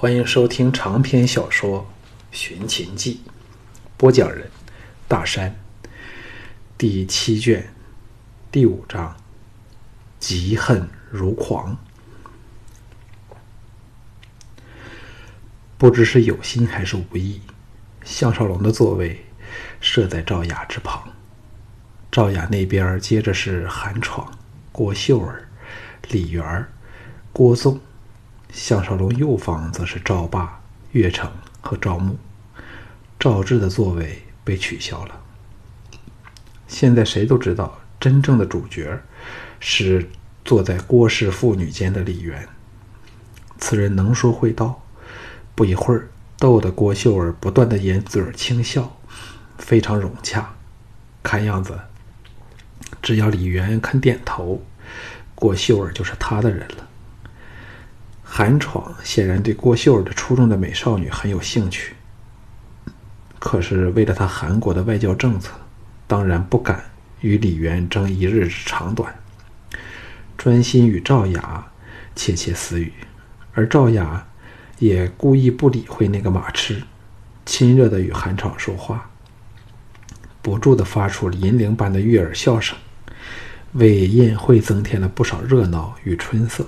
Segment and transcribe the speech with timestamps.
[0.00, 1.82] 欢迎收听长篇小说
[2.34, 3.20] 《寻秦记》，
[3.98, 4.50] 播讲人：
[5.06, 5.54] 大山。
[6.78, 7.70] 第七卷
[8.50, 9.14] 第五章：
[10.18, 11.76] 嫉恨如狂。
[15.76, 17.42] 不知是有心还是无意，
[18.02, 19.26] 项少龙的座位
[19.82, 21.10] 设在赵雅之旁。
[22.10, 24.32] 赵雅那边接着是韩闯、
[24.72, 25.46] 郭秀儿、
[26.08, 26.66] 李媛、
[27.34, 27.78] 郭纵。
[28.52, 30.60] 项少龙右方则是赵霸、
[30.92, 31.30] 岳成
[31.60, 32.18] 和赵牧，
[33.18, 35.20] 赵志的座位被取消了。
[36.66, 39.00] 现在谁都知道，真正的主角
[39.58, 40.08] 是
[40.44, 42.48] 坐在郭氏父女间的李渊。
[43.58, 44.82] 此人能说会道，
[45.54, 48.98] 不一会儿逗得郭秀儿不断的掩嘴轻笑，
[49.58, 50.54] 非常融洽。
[51.22, 51.78] 看样子，
[53.02, 54.62] 只要李渊肯点头，
[55.34, 56.88] 郭秀儿就是他的人了。
[58.32, 61.96] 韩闯显然对郭秀儿的初中的美少女很有兴趣，
[63.40, 65.50] 可是为了他韩国的外交政策，
[66.06, 66.80] 当然不敢
[67.22, 69.12] 与李元争一日之长短，
[70.38, 71.66] 专心与赵雅
[72.14, 72.92] 窃窃私语，
[73.52, 74.24] 而赵雅
[74.78, 76.80] 也故意不理会那个马痴，
[77.44, 79.10] 亲热的与韩闯说话，
[80.40, 82.78] 不住的发出银铃般的悦耳笑声，
[83.72, 86.64] 为宴会增添了不少热闹与春色。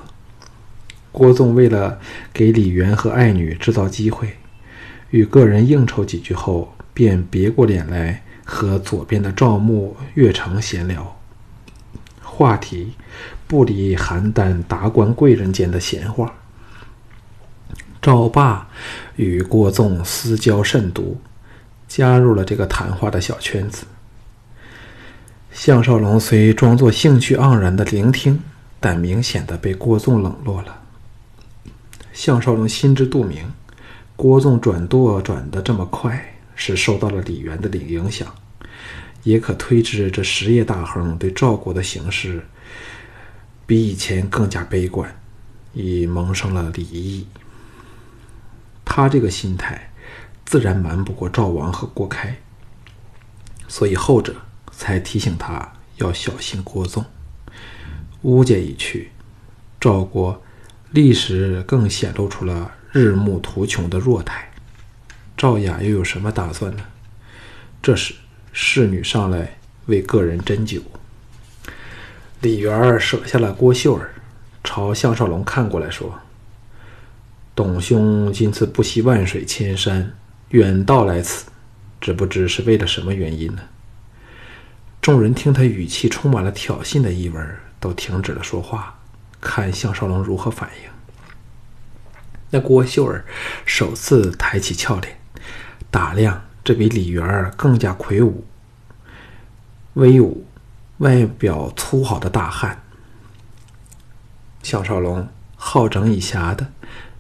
[1.13, 2.01] 郭纵为了
[2.33, 4.37] 给李渊和爱女制造机会，
[5.11, 11.17] 与个人应酬几句后，便别过脸来和左边的赵牧、岳成闲聊。
[12.23, 12.95] 话题
[13.47, 16.35] 不离邯郸达官贵人间的闲话。
[18.01, 18.67] 赵霸
[19.17, 21.21] 与郭纵私交甚笃，
[21.87, 23.85] 加入了这个谈话的小圈子。
[25.53, 28.41] 项少龙虽装作兴趣盎然的聆听，
[28.81, 30.82] 但明显的被郭纵冷落了。
[32.13, 33.51] 项少龙心知肚明，
[34.17, 38.33] 郭纵转舵转得这么快，是受到了李渊的影影响，
[39.23, 42.47] 也可推知这实业大亨对赵国的形势
[43.67, 45.11] 比以前更加悲观，
[45.73, 47.27] 已萌生了离意。
[48.85, 49.91] 他这个心态，
[50.45, 52.37] 自然瞒不过赵王和郭开，
[53.69, 54.35] 所以后者
[54.71, 57.03] 才提醒他要小心郭纵。
[58.21, 59.11] 乌家一去，
[59.81, 60.42] 赵国。
[60.93, 64.53] 历史更显露出了日暮途穷的弱态。
[65.39, 66.83] 赵雅又有什么打算呢？
[67.81, 68.15] 这时，
[68.53, 70.83] 侍女上来为个人斟酒。
[72.43, 74.11] 李元儿舍下了郭秀儿，
[74.63, 76.21] 朝项少龙看过来说
[77.57, 80.13] ：“董兄今次不惜万水千山，
[80.51, 81.47] 远道来此，
[82.03, 83.63] 只不知是为了什么原因呢？”
[85.01, 87.41] 众人听他语气充满了挑衅的意味，
[87.81, 88.99] 都停止了说话。
[89.43, 90.91] 看项少龙如何反应。
[92.51, 93.25] 那郭秀儿
[93.67, 95.19] 首次抬起俏脸，
[95.91, 98.47] 打量这比李媛更加魁梧、
[99.95, 100.47] 威武、
[100.99, 102.83] 外表粗豪的大汉。
[104.63, 106.73] 项少龙好整以暇的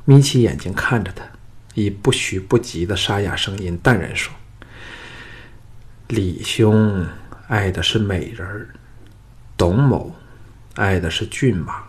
[0.05, 1.25] 眯起眼睛看着他，
[1.75, 4.33] 以不徐不急的沙哑声音淡然说
[6.09, 7.05] ：“李兄
[7.49, 8.69] 爱的是美人儿，
[9.57, 10.15] 董某
[10.75, 11.85] 爱的是骏马。”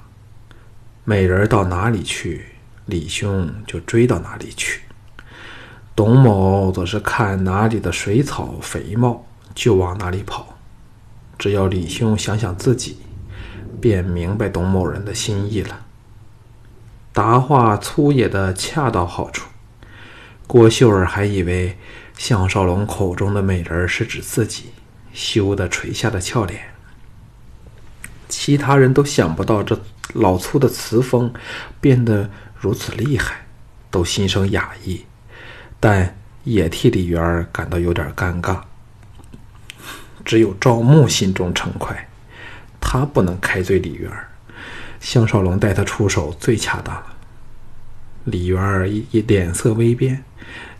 [1.05, 2.45] 美人到哪里去，
[2.85, 4.81] 李兄就追到哪里去。
[5.95, 10.57] 董某则是看哪里的水草肥茂，就往哪里跑。
[11.37, 12.99] 只要李兄想想自己，
[13.81, 15.85] 便明白董某人的心意了。
[17.11, 19.49] 答话粗野的恰到好处。
[20.47, 21.77] 郭秀儿还以为
[22.17, 24.71] 项少龙口中的美人是指自己，
[25.11, 26.72] 羞得垂下了俏脸。
[28.35, 29.79] 其他人都想不到这。
[30.13, 31.31] 老粗的词风
[31.79, 32.29] 变得
[32.59, 33.45] 如此厉害，
[33.89, 35.05] 都心生讶异，
[35.79, 38.59] 但也替李媛感到有点尴尬。
[40.25, 42.09] 只有赵牧心中称快，
[42.81, 44.11] 他不能开罪李媛
[44.99, 47.05] 项少龙带他出手最恰当了。
[48.25, 50.23] 李媛一脸色微变，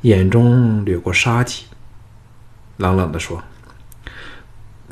[0.02, 1.64] 眼中掠过杀机，
[2.78, 3.42] 冷冷地说：“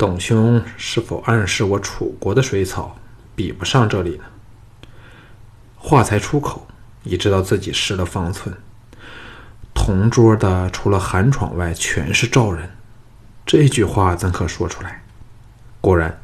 [0.01, 2.97] 董兄是否暗示我楚国的水草？”
[3.37, 4.23] 比不上这里呢。
[5.77, 6.65] 话才出口，
[7.03, 8.55] 已知道自己失了方寸。
[9.75, 12.67] 同桌的除了韩闯外，全是赵人。
[13.45, 15.03] 这句话怎可说出来？
[15.79, 16.19] 果然，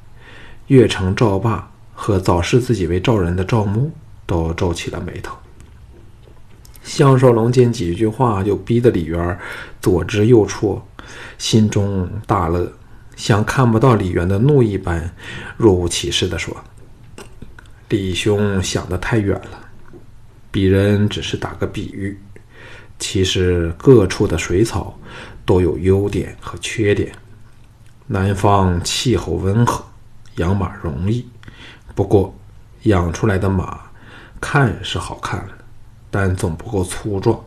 [0.65, 3.91] 越城赵霸和早视自己为赵人的赵牧
[4.25, 5.37] 都皱起了眉头。
[6.81, 9.39] 项少龙见几句话就逼得李渊
[9.79, 10.81] 左支右绌，
[11.37, 12.73] 心中大乐，
[13.17, 15.13] 像看不到李渊的怒意般，
[15.57, 16.55] 若无其事地说。
[17.89, 19.59] 李兄想得太远了，
[20.51, 22.17] 鄙人只是打个比喻。
[22.99, 24.97] 其实各处的水草
[25.45, 27.11] 都有优点和缺点。
[28.05, 29.83] 南方气候温和，
[30.35, 31.27] 养马容易。
[31.95, 32.33] 不过，
[32.83, 33.81] 养出来的马
[34.39, 35.43] 看是好看，
[36.11, 37.43] 但总不够粗壮，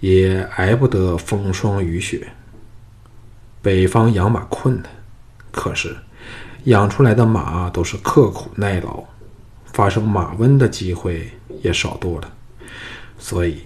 [0.00, 2.30] 也挨不得风霜雨雪。
[3.62, 4.90] 北方养马困难，
[5.50, 5.96] 可是
[6.64, 9.02] 养出来的马都是刻苦耐劳，
[9.66, 11.32] 发生马瘟的机会
[11.62, 12.30] 也少多了。
[13.18, 13.62] 所以。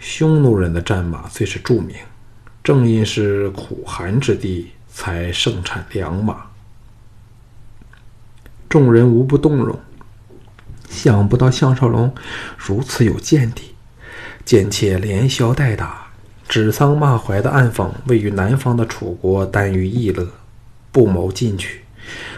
[0.00, 1.96] 匈奴人的战马最是著名，
[2.62, 6.44] 正因是苦寒之地，才盛产良马。
[8.68, 9.80] 众人无不动容，
[10.90, 12.14] 想不到项少龙
[12.58, 13.74] 如此有见地，
[14.44, 16.03] 见且连消带打，
[16.48, 20.28] 指桑骂槐的暗讽位于南方的楚国耽于逸乐，
[20.92, 21.80] 不谋进取。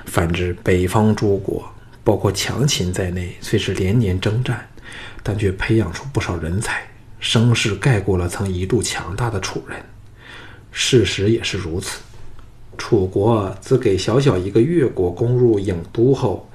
[0.04, 1.64] 反之，北方诸国，
[2.04, 4.68] 包括强秦在内，虽是连年征战，
[5.22, 6.86] 但却培养出不少人才。
[7.18, 9.78] 声势盖过了曾一度强大的楚人，
[10.70, 11.98] 事实也是如此。
[12.78, 16.48] 楚国自给小小一个越国攻入郢都后，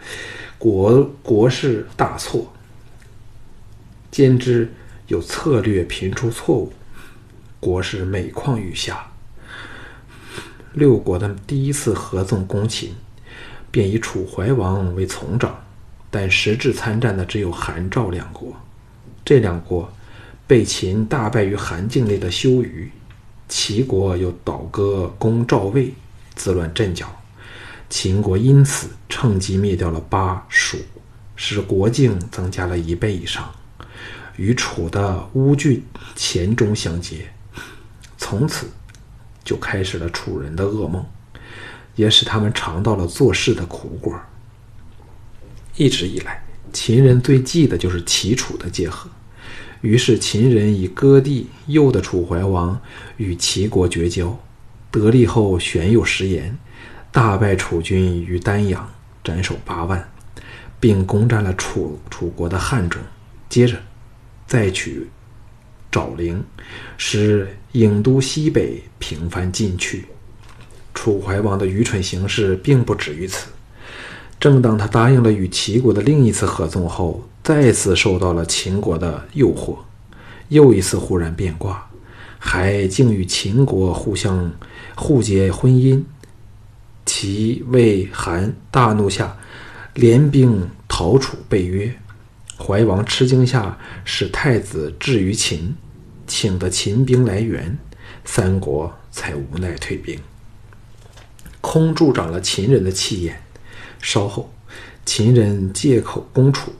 [0.57, 2.51] 国国势大错，
[4.09, 4.71] 兼之
[5.07, 6.71] 有策略频出错误，
[7.61, 9.07] 国势每况愈下。
[10.73, 12.93] 六国的第一次合纵攻秦，
[13.71, 15.63] 便以楚怀王为从长，
[16.09, 18.53] 但实质参战的只有韩赵两国，
[19.23, 19.89] 这两国。
[20.47, 22.91] 被秦大败于韩境内的修余，
[23.47, 25.93] 齐国又倒戈攻赵魏，
[26.35, 27.07] 自乱阵脚。
[27.89, 30.77] 秦国因此趁机灭掉了巴蜀，
[31.37, 33.49] 使国境增加了一倍以上，
[34.35, 35.81] 与楚的乌郡
[36.15, 37.31] 黔中相接。
[38.31, 38.65] 从此
[39.43, 41.05] 就开始了楚人的噩梦，
[41.97, 44.17] 也使他们尝到了做事的苦果。
[45.75, 46.41] 一直以来，
[46.71, 49.09] 秦人最忌的就是齐楚的结合。
[49.81, 52.79] 于是，秦人以割地诱的楚怀王
[53.17, 54.39] 与齐国绝交，
[54.89, 56.57] 得利后玄有食言，
[57.11, 58.89] 大败楚军于丹阳，
[59.25, 60.09] 斩首八万，
[60.79, 63.01] 并攻占了楚楚国的汉中。
[63.49, 63.81] 接着，
[64.47, 65.09] 再取
[65.91, 66.41] 昭陵，
[66.97, 70.05] 使郢都西北平藩进去。
[70.93, 73.49] 楚怀王的愚蠢行事并不止于此。
[74.39, 79.77] 正当他答应了与齐国的另一次合纵后，再次受到了秦国的诱惑，
[80.49, 81.87] 又一次忽然变卦，
[82.39, 84.51] 还竟与秦国互相
[84.95, 86.03] 互结婚姻。
[87.05, 89.35] 齐、魏、韩大怒下，
[89.93, 91.93] 联兵讨楚背约。
[92.61, 95.75] 怀王吃惊下，使太子至于秦，
[96.27, 97.77] 请得秦兵来援，
[98.23, 100.19] 三国才无奈退兵，
[101.59, 103.41] 空助长了秦人的气焰。
[103.99, 104.53] 稍后，
[105.05, 106.71] 秦人借口攻楚。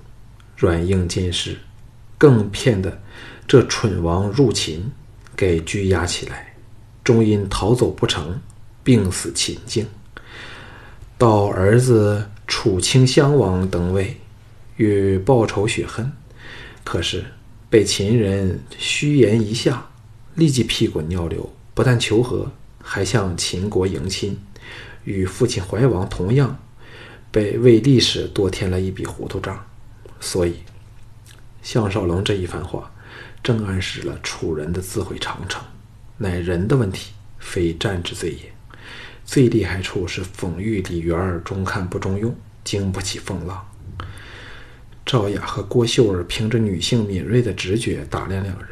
[0.56, 1.58] 软硬兼施，
[2.20, 3.02] 更骗得
[3.48, 4.92] 这蠢王入秦，
[5.36, 6.54] 给拘押起来，
[7.04, 8.40] 终因逃走不成，
[8.84, 9.88] 病死秦境。
[11.18, 14.22] 到儿子楚顷襄王登位，
[14.82, 16.12] 欲报仇雪恨，
[16.84, 17.24] 可是
[17.70, 19.92] 被秦人虚言一下，
[20.34, 22.52] 立即屁滚尿流，不但求和，
[22.82, 24.40] 还向秦国迎亲，
[25.04, 26.58] 与父亲怀王同样，
[27.30, 29.64] 被为历史多添了一笔糊涂账。
[30.20, 30.56] 所以，
[31.62, 32.92] 项少龙这一番话，
[33.44, 35.64] 正暗示了楚人的自毁长城，
[36.18, 38.52] 乃人的问题，非战之罪也。
[39.26, 43.64] 最厉害处是讽喻李元儿中看不中用，经不起风浪。
[45.12, 48.68] 赵雅和郭秀儿凭着女性敏锐的直觉打量两人，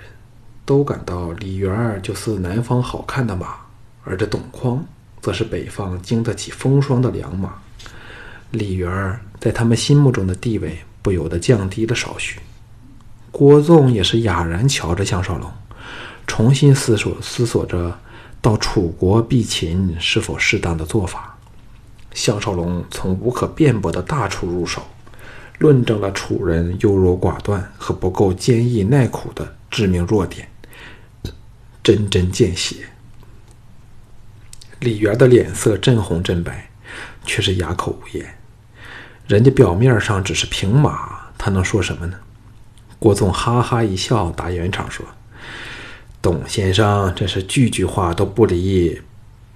[0.63, 3.57] 都感到李元就是南方好看的马，
[4.05, 4.81] 而这董匡
[5.19, 7.55] 则是北方经得起风霜的良马。
[8.51, 10.79] 李元在他们心目中的地位。
[11.01, 12.39] 不由得降低了少许。
[13.31, 15.49] 郭纵也是哑然瞧着项少龙，
[16.27, 17.97] 重新思索思索着
[18.41, 21.37] 到楚国避秦是否适当的做法。
[22.13, 24.81] 项少龙从无可辩驳的大处入手，
[25.59, 30.49] 论证了楚人优柔寡断和不够坚毅耐苦的致命弱点，
[31.83, 32.89] 针针见血。
[34.79, 36.69] 李元的脸色震红震白，
[37.25, 38.37] 却是哑口无言。
[39.27, 42.17] 人家表面上只是平马，他能说什么呢？
[42.97, 45.05] 郭纵哈哈一笑，打圆场说
[46.21, 49.01] ：“董先生真是句句话都不离，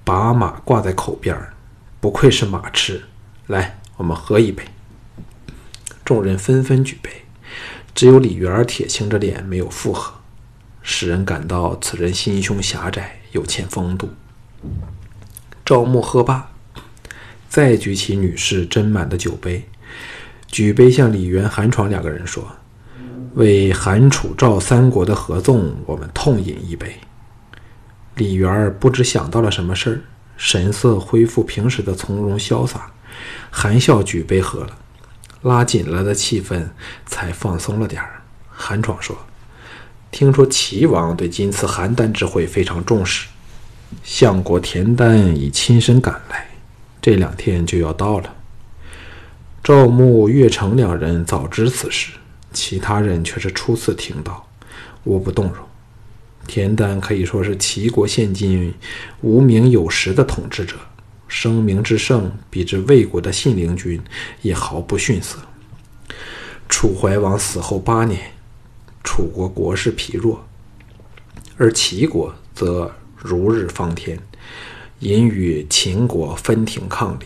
[0.03, 1.37] 把马挂在口边
[2.01, 3.01] 不愧是马痴。
[3.47, 4.63] 来，我们喝一杯。”
[6.05, 7.09] 众人纷纷举杯，
[7.93, 10.13] 只有李元铁青着脸没有附和，
[10.81, 14.09] 使人感到此人心胸狭窄，有欠风度。
[15.65, 16.49] 赵牧喝罢。
[17.47, 19.63] 再举起女士斟满的酒杯，
[20.47, 22.51] 举杯向李元、韩闯两个人说
[23.35, 26.97] ：“为韩楚赵三国的合纵，我们痛饮一杯。”
[28.17, 30.01] 李元不知想到了什么事儿，
[30.35, 32.91] 神色恢复平时的从容潇洒，
[33.51, 34.75] 含笑举杯喝了，
[35.43, 36.67] 拉紧了的气氛
[37.05, 38.21] 才放松了点儿。
[38.49, 39.15] 韩闯说
[40.09, 43.27] ：“听说齐王对今次邯郸之会非常重视，
[44.03, 46.47] 相国田丹已亲身赶来，
[47.01, 48.33] 这两天就要到了。”
[49.63, 52.11] 赵牧、岳成两人早知此事，
[52.51, 54.47] 其他人却是初次听到，
[55.05, 55.55] 无不动容。
[56.45, 58.73] 田丹可以说是齐国现今
[59.21, 60.75] 无名有实的统治者，
[61.33, 63.99] 声名之盛，比之魏国的信陵君
[64.43, 65.39] 也毫不逊色。
[66.69, 68.31] 楚怀王死后八年。
[69.03, 70.47] 楚国国势疲弱，
[71.57, 74.17] 而齐国则如日方天，
[74.99, 77.25] 因与秦国分庭抗礼。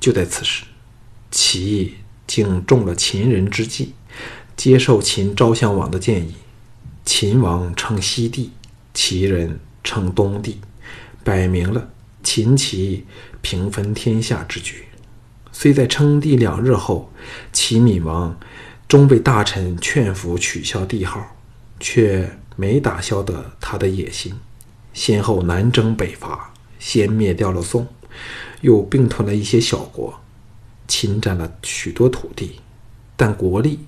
[0.00, 0.64] 就在此时，
[1.30, 1.94] 齐
[2.26, 3.92] 竟中了秦人之计，
[4.56, 6.34] 接受秦昭襄王的建议，
[7.04, 8.50] 秦王称西帝，
[8.92, 10.58] 齐人称东帝，
[11.22, 11.88] 摆明了
[12.26, 13.06] 秦齐
[13.40, 14.86] 平分天下之局。
[15.52, 17.12] 虽在称帝两日后，
[17.52, 18.36] 齐闵王。
[18.88, 21.36] 终被大臣劝服取消帝号，
[21.80, 24.32] 却没打消得他的野心。
[24.92, 27.84] 先后南征北伐，先灭掉了宋，
[28.60, 30.20] 又并吞了一些小国，
[30.86, 32.60] 侵占了许多土地，
[33.16, 33.80] 但国力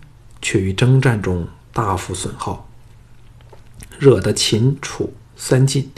[0.42, 2.68] 却于征战中大幅损耗，
[4.00, 5.88] 惹得秦楚三晋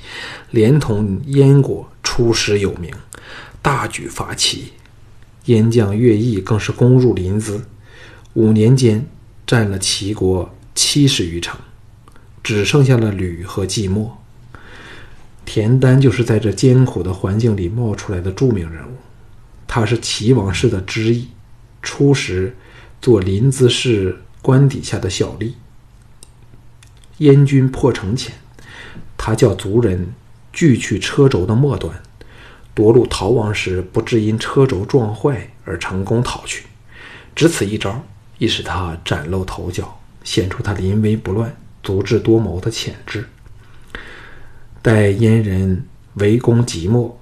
[0.50, 1.90] 连同燕国
[2.20, 2.92] 出师有名，
[3.62, 4.74] 大举伐齐。
[5.46, 7.62] 燕将乐毅更是攻入临淄。
[8.34, 9.06] 五年间，
[9.46, 11.58] 占了齐国七十余城，
[12.42, 14.18] 只剩下了吕和季莫。
[15.46, 18.96] 田丹就是在这艰苦的环境里冒出来的著名人物。
[19.66, 21.28] 他是齐王室的支裔，
[21.80, 22.54] 初时
[23.00, 25.52] 做临淄市官底下的小吏。
[27.16, 28.34] 燕军破城前，
[29.16, 30.12] 他叫族人
[30.52, 32.02] 锯去车轴的末端，
[32.74, 36.66] 夺路逃亡时不致因车轴撞坏而成功逃去。
[37.34, 38.04] 只此一招。
[38.38, 43.28] 亦使他崭露头角，显出他临危不乱、足智多谋的潜质。
[44.80, 45.84] 待燕人
[46.14, 47.20] 围攻即墨，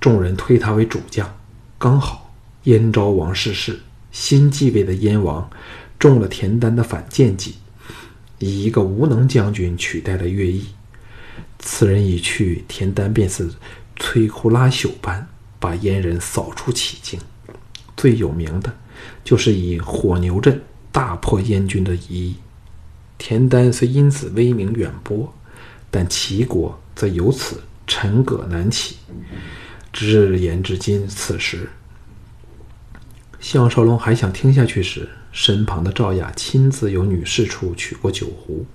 [0.00, 1.28] 众人推他为主将。
[1.78, 2.32] 刚好
[2.62, 3.80] 燕昭王逝世，
[4.12, 5.50] 新继位的燕王
[5.98, 7.56] 中了田丹的反间计，
[8.38, 10.66] 以一个无能将军取代了乐毅。
[11.58, 13.50] 此人一去，田丹便是
[13.96, 17.20] 摧枯拉朽般把燕人扫出奇境。
[17.96, 18.76] 最有名的。
[19.24, 22.36] 就是以火牛阵大破燕军的一役，
[23.18, 25.34] 田丹虽因此威名远播，
[25.90, 28.96] 但齐国则由此沉戈难起。
[29.92, 31.68] 直言至今，此时
[33.40, 38.66] 项少龙还想听下去时，身旁的赵雅亲自由女侍处取过酒壶，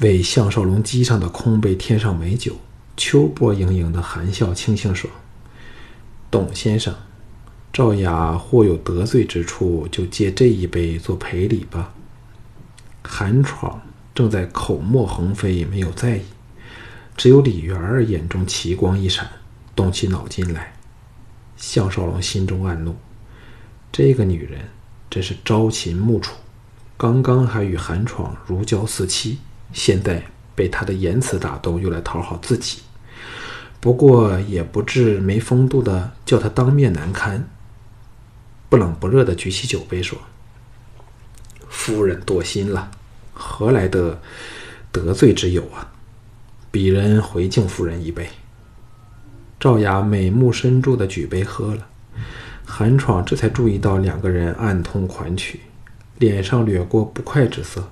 [0.00, 2.58] 为项少龙机上的空杯添上美酒。
[2.96, 5.10] 秋波盈盈的含笑轻轻说
[6.30, 6.94] ：“董先生。”
[7.72, 11.92] 赵雅或有得罪之处，就借这一杯做赔礼吧。
[13.02, 13.82] 韩闯
[14.14, 16.22] 正在口沫横飞，没有在意，
[17.18, 19.30] 只有李媛儿眼中奇光一闪，
[19.74, 20.72] 动起脑筋来。
[21.58, 22.96] 项少龙心中暗怒，
[23.92, 24.70] 这个女人
[25.10, 26.34] 真是朝秦暮楚，
[26.96, 29.38] 刚刚还与韩闯如胶似漆，
[29.74, 30.22] 现在
[30.54, 32.78] 被他的言辞打动，又来讨好自己。
[33.86, 37.48] 不过也不至没风度的叫他当面难堪。
[38.68, 40.18] 不冷不热的举起酒杯说
[41.70, 42.90] ：“夫人多心了，
[43.32, 44.20] 何来的
[44.90, 45.92] 得罪之有啊？
[46.72, 48.28] 鄙人回敬夫人一杯。”
[49.60, 51.86] 赵雅美目深注的举杯喝了，
[52.64, 55.60] 韩闯这才注意到两个人暗通款曲，
[56.18, 57.88] 脸上掠过不快之色。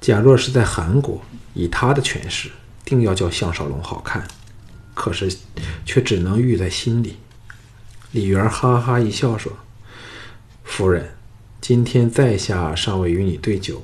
[0.00, 1.20] 假若是在韩国，
[1.54, 2.52] 以他的权势，
[2.84, 4.24] 定要叫项少龙好看，
[4.98, 5.32] 可是
[5.86, 7.18] 却只能郁在心里。
[8.10, 9.52] 李媛哈哈一笑说。
[10.64, 11.14] 夫人，
[11.60, 13.82] 今天在下尚未与你对酒，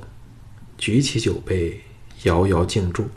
[0.76, 1.80] 举起酒杯，
[2.24, 3.08] 遥遥敬祝。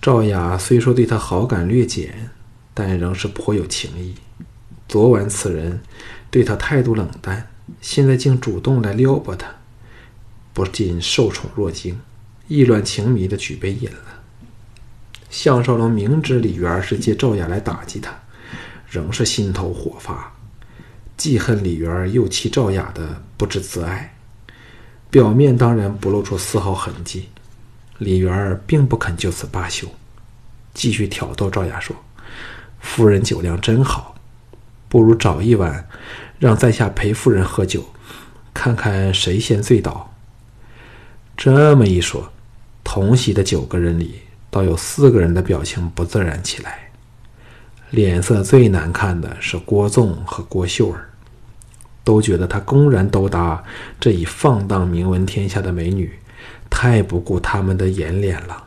[0.00, 2.30] 赵雅虽说对他好感略减，
[2.74, 4.16] 但仍是颇有情意。
[4.88, 5.80] 昨晚此人
[6.30, 7.48] 对他态度冷淡，
[7.80, 9.48] 现在竟主动来撩拨他，
[10.52, 12.00] 不禁受宠若惊，
[12.48, 14.21] 意乱情迷的举杯饮了。
[15.32, 18.14] 项少龙明知李媛是借赵雅来打击他，
[18.86, 20.30] 仍是心头火发。
[21.16, 24.14] 既恨李媛又气赵雅的不知自爱，
[25.08, 27.30] 表面当然不露出丝毫痕迹。
[27.96, 29.88] 李媛并不肯就此罢休，
[30.74, 31.96] 继续挑逗赵雅说
[32.78, 34.14] ：“夫人酒量真好，
[34.90, 35.88] 不如找一晚，
[36.38, 37.94] 让在下陪夫人喝酒，
[38.52, 40.12] 看看谁先醉倒。”
[41.38, 42.30] 这么一说，
[42.84, 44.20] 同席的九个人里，
[44.52, 46.90] 倒有四个人的表情不自然起来。
[47.88, 51.08] 脸色最难看的是郭纵和郭秀儿，
[52.04, 53.64] 都觉得他公然勾搭
[53.98, 56.18] 这一放荡名闻天下的美女，
[56.68, 58.64] 太不顾他们的颜脸了。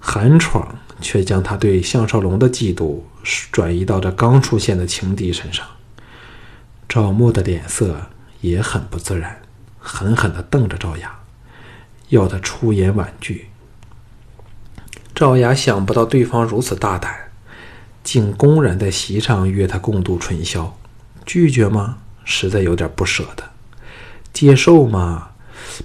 [0.00, 3.02] 韩闯却将他对项少龙的嫉妒
[3.52, 5.64] 转移到这刚出现的情敌身上。
[6.88, 8.08] 赵牧的脸色
[8.40, 9.40] 也很不自然，
[9.78, 11.20] 狠狠地瞪着赵雅。
[12.08, 13.48] 要他出言婉拒，
[15.18, 17.12] 赵雅想不到对方如此大胆，
[18.04, 20.78] 竟公然在席上约他共度春宵。
[21.26, 21.98] 拒绝吗？
[22.24, 23.42] 实在有点不舍得。
[24.32, 25.30] 接受吗？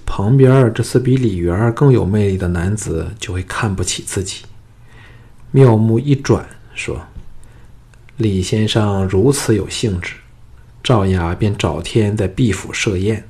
[0.06, 4.44] 旁边这次比李媛更有魅力的男子就会看不起自己。
[5.50, 7.00] 妙目一转，说
[8.16, 10.14] ：“李先生如此有兴致，
[10.80, 13.26] 赵雅便找天在毕府设宴。”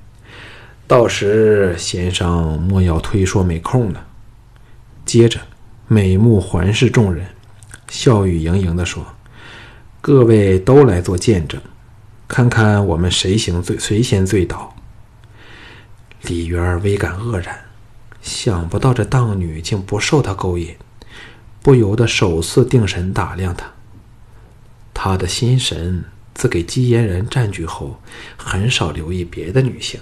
[0.86, 4.00] 到时先生莫要推说没空呢。
[5.06, 5.40] 接着，
[5.94, 7.24] 美目环视众人，
[7.88, 9.06] 笑语盈盈地说
[10.02, 11.62] ：“各位都来做见证，
[12.26, 14.74] 看看我们谁行醉，谁先醉倒。”
[16.22, 17.56] 李媛微感愕然，
[18.20, 20.74] 想不到这荡女竟不受他勾引，
[21.62, 23.70] 不由得首次定神打量他。
[24.92, 28.00] 他的心神自给姬嫣然占据后，
[28.36, 30.00] 很少留意别的女性。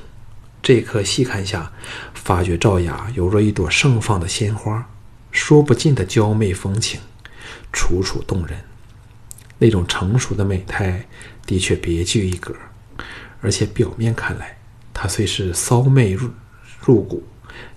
[0.62, 1.70] 这刻细看下，
[2.14, 4.88] 发觉赵雅犹若一朵盛放的鲜花，
[5.32, 7.00] 说不尽的娇媚风情，
[7.72, 8.58] 楚楚动人。
[9.58, 11.06] 那种成熟的美态，
[11.46, 12.54] 的确别具一格。
[13.40, 14.58] 而且表面看来，
[14.94, 16.30] 她虽是骚媚入
[16.80, 17.24] 入骨，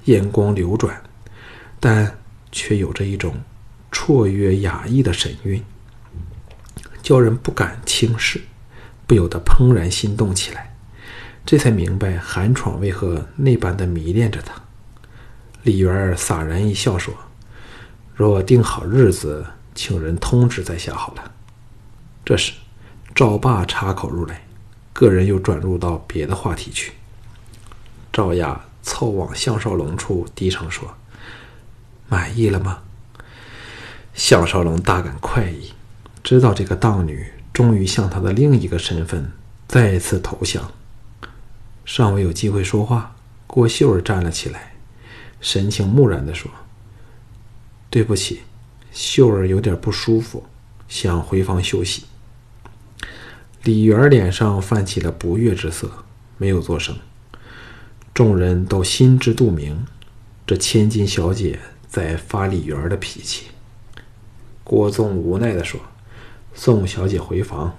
[0.04, 1.02] 眼光流转，
[1.80, 2.20] 但
[2.52, 3.36] 却有着一种
[3.92, 5.64] 绰约雅逸的神韵，
[7.02, 8.42] 叫人不敢轻视，
[9.08, 10.76] 不由得怦然心动起来。
[11.46, 14.54] 这才明白韩闯为何那般的迷恋着他。
[15.64, 17.14] 李媛洒然一笑说
[18.16, 21.32] ：“若定好日子，请人通知在下好了。”
[22.26, 22.54] 这时，
[23.14, 24.48] 赵霸插口入来，
[24.94, 26.94] 个人又转入到别的话题去。
[28.12, 30.96] 赵雅凑往项少龙处，低声说
[32.08, 32.80] ：“满意了吗？”
[34.16, 35.74] 项少龙大感快意，
[36.24, 39.32] 知道这个荡女终于向他的另一个身份
[39.68, 40.72] 再次投降。
[41.84, 44.74] 尚未有机会说话，郭秀儿站了起来，
[45.42, 46.50] 神情木然地说
[47.96, 48.42] ：“对不起，
[48.92, 50.44] 秀儿有点不舒服，
[50.90, 52.04] 想回房休息。”
[53.64, 55.90] 李媛脸上泛起了不悦之色，
[56.38, 56.94] 没有作声。
[58.14, 59.86] 众人都心知肚明，
[60.46, 63.46] 这千金小姐在发李媛的脾气。
[64.66, 65.80] 郭纵无奈地说
[66.54, 67.78] ：“送小姐回房，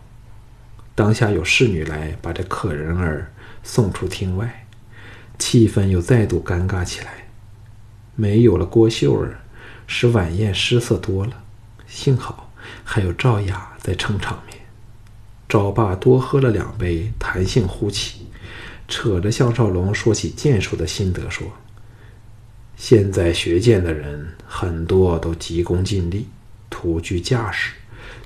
[0.95, 3.31] 当下有侍女来把这客人儿。”
[3.63, 4.67] 送出厅外，
[5.39, 7.29] 气氛又再度尴尬起来。
[8.15, 9.41] 没有了郭秀儿，
[9.87, 11.33] 使晚宴失色多了。
[11.87, 12.53] 幸好
[12.85, 14.59] 还有赵雅在撑场面。
[15.49, 18.27] 赵霸多喝了两杯，弹性忽起，
[18.89, 21.47] 扯着项少龙说起剑术的心得，说
[22.77, 26.27] ：“现在学剑的人很多都急功近利，
[26.69, 27.75] 图具架势，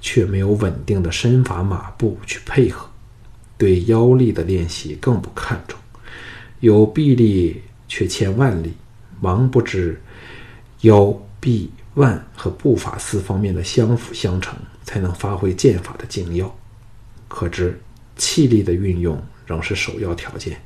[0.00, 2.88] 却没有稳定的身法马步去配合。”
[3.58, 5.78] 对腰力的练习更不看重，
[6.60, 8.72] 有臂力却欠腕力，
[9.20, 10.00] 忙不知
[10.80, 16.54] 腰、臂、腕和步法四方面的相辅相成，才能发挥剑法的精要。
[17.26, 17.80] 可知
[18.16, 20.60] 气力的运用仍是首要条件。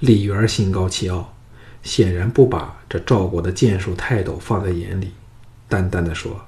[0.00, 1.34] 李元心高气傲，
[1.82, 5.12] 显然不把这赵国的剑术泰斗放在眼里，
[5.68, 6.44] 淡淡的说：“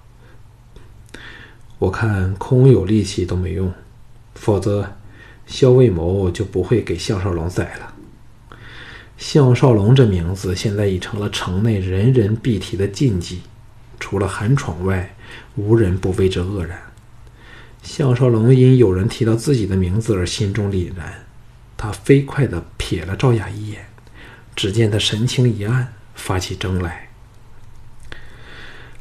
[1.79, 3.73] 我看空有力气都没用。”
[4.35, 4.89] 否则，
[5.47, 7.95] 萧卫谋就不会给项少龙宰了。
[9.19, 13.43] 项少龙这名字现在已成了城内人人必提的禁忌，
[13.99, 15.15] 除了韩闯外，
[15.57, 16.81] 无人不为之愕然。
[17.83, 21.27] 项少龙因有人提到自己的名字而心中凛然，
[21.77, 23.87] 他飞快地瞥了赵雅一眼，
[24.55, 27.09] 只见他神情一暗，发起争来。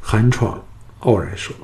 [0.00, 0.64] 韩闯
[1.00, 1.54] 傲然说。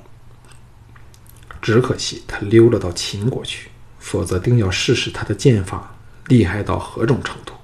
[1.60, 7.54] 只可惜他溜了到秦国去，否则定要试试他的剑法厉害到何种程度。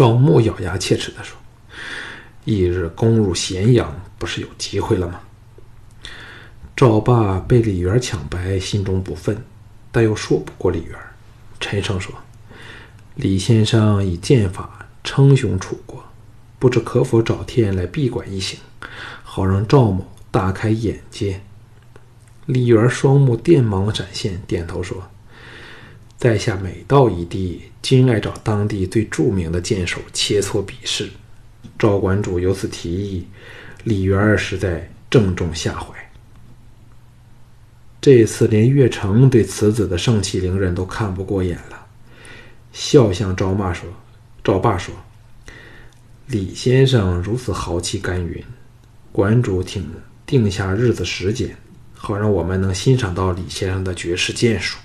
[0.00, 1.36] 赵牧咬牙切齿地说
[2.46, 5.20] ：“翌日攻入咸阳，不是有机会了吗？”
[6.74, 9.36] 赵霸被李元抢白，心中不忿，
[9.92, 10.98] 但又说不过李元，
[11.60, 12.14] 沉声说
[13.16, 16.02] ：“李先生以剑法称雄楚国，
[16.58, 18.58] 不知可否找天来闭馆一行，
[19.22, 21.42] 好让赵某。”大开眼界，
[22.46, 25.10] 李元双目电芒闪现，点头说
[26.20, 31.08] ：“在下每到一地，均爱找当地最著名的剑手切磋比试。
[31.78, 33.26] 赵馆主由此提议，
[33.84, 35.86] 李元儿实在正中下怀。
[38.02, 41.86] 这次连岳成对此子的盛气凌人都看不过眼了，
[42.70, 43.88] 笑向赵骂说
[44.44, 44.94] ：“赵霸说，
[46.26, 48.44] 李先生如此豪气干云，
[49.10, 49.90] 馆主请
[50.26, 51.56] 定下日子时间，
[51.94, 54.76] 好让我们能欣赏到李先生的绝世剑术。”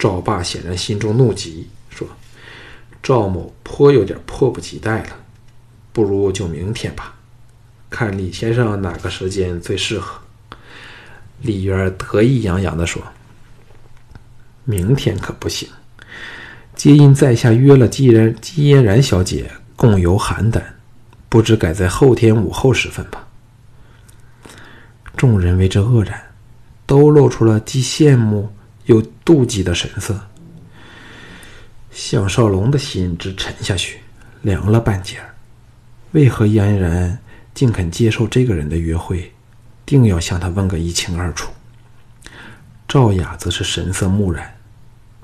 [0.00, 2.08] 赵霸显然心中怒极，说
[3.02, 5.10] ：“赵某颇有点迫不及待了，
[5.92, 7.14] 不如就明天吧，
[7.90, 10.18] 看李先生哪个时间最适合。”
[11.42, 13.02] 李渊得意洋洋地说
[14.64, 15.68] ：“明天可不行，
[16.74, 20.62] 皆因在下约了姬然、姬嫣然小姐共游邯郸，
[21.28, 23.28] 不知改在后天午后时分吧。”
[25.14, 26.18] 众人为之愕然，
[26.86, 28.50] 都露出了既羡慕
[28.90, 30.20] 有妒忌的神色。
[31.92, 34.00] 项少龙的心直沉下去，
[34.42, 35.32] 凉了半截儿。
[36.10, 37.16] 为何嫣然
[37.54, 39.32] 竟肯接受这个人的约会？
[39.86, 41.52] 定要向他问个一清二楚。
[42.88, 44.58] 赵雅则是神色木然，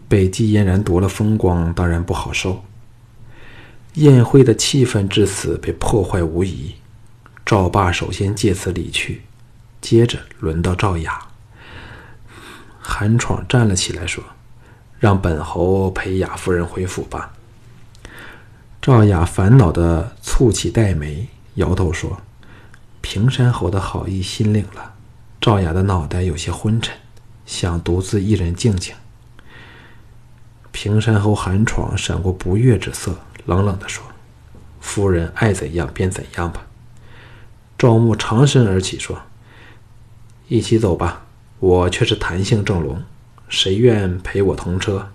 [0.09, 2.65] 被季嫣然夺了风光，当然不好受。
[3.95, 6.73] 宴会的气氛至此被破坏无疑。
[7.45, 9.23] 赵霸首先借此离去，
[9.81, 11.26] 接着轮到赵雅。
[12.87, 14.23] 韩闯站了起来说
[15.01, 17.33] ：“让本侯陪雅夫人回府吧。”
[18.81, 22.21] 赵雅烦恼的蹙起黛眉，摇头说。
[23.01, 24.95] 平山侯的好意心领了，
[25.41, 26.97] 赵雅的脑袋有些昏沉，
[27.45, 28.95] 想独自一人静静。
[30.73, 34.05] 平山侯韩闯闪过不悦之色，冷冷地说
[34.81, 36.67] ：“夫人爱怎样便怎样吧。”
[37.79, 39.23] 赵牧长身而起说
[40.49, 41.26] ：“一起走吧，
[41.59, 43.03] 我却是弹性正龙，
[43.49, 45.11] 谁愿陪我同车？”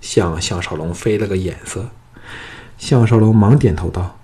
[0.00, 1.90] 向项少龙飞了个眼色，
[2.78, 4.18] 项少龙忙点头道：“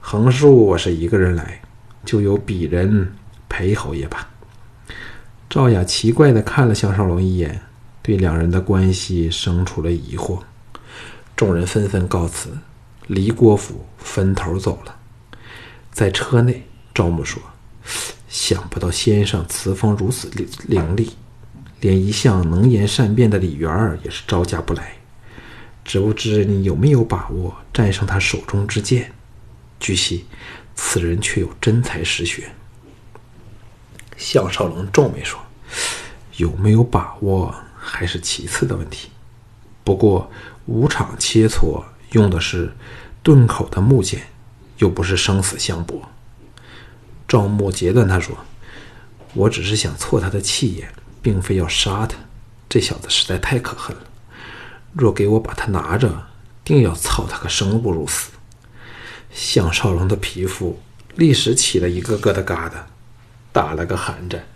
[0.00, 1.60] 横竖我是一个人来。”
[2.06, 3.16] 就由鄙人
[3.48, 4.28] 陪侯爷吧。
[5.50, 7.62] 赵雅奇怪的看了项少龙一眼，
[8.00, 10.38] 对两人的关系生出了疑惑。
[11.34, 12.56] 众人纷纷告辞，
[13.08, 14.94] 离郭府分头走了。
[15.90, 17.42] 在车内，赵牧说
[18.36, 21.08] ：“想不到先生词风如此伶伶俐，
[21.80, 24.92] 连一向能言善辩的李元儿也是招架不来。
[25.82, 29.10] 只不知你有没有把握战胜他手中之剑？
[29.80, 30.26] 据悉。”
[30.78, 32.50] 此人却有真才实学。
[34.18, 35.40] 项少龙皱眉说
[36.36, 39.08] ：“有没有把握还是其次的问题。
[39.82, 40.30] 不过
[40.66, 42.76] 五场切磋用的是
[43.22, 44.20] 钝口的木剑，
[44.76, 46.02] 又不是生死相搏。”
[47.28, 48.36] 赵牧截断他说
[49.34, 52.16] ：“我只是想挫他的气焰，并非要杀他。
[52.68, 54.02] 这小子实在太可恨了。
[54.92, 56.26] 若给我把他拿着，
[56.64, 58.30] 定要操他个生不如死。”
[59.32, 60.80] 项少龙的皮肤
[61.16, 62.72] 立时起了一个个的疙瘩，
[63.52, 64.46] 打了个寒颤。